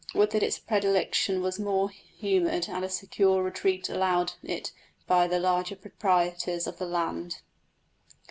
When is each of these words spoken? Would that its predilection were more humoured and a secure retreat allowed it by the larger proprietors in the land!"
Would 0.15 0.31
that 0.31 0.41
its 0.41 0.57
predilection 0.57 1.43
were 1.43 1.51
more 1.59 1.91
humoured 1.91 2.67
and 2.67 2.83
a 2.83 2.89
secure 2.89 3.43
retreat 3.43 3.87
allowed 3.87 4.33
it 4.41 4.71
by 5.05 5.27
the 5.27 5.37
larger 5.39 5.75
proprietors 5.75 6.65
in 6.65 6.73
the 6.77 6.87
land!" 6.87 7.43